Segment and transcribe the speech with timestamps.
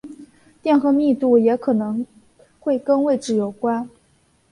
[0.63, 2.07] 电荷密度也可能
[2.59, 3.87] 会跟位置有关。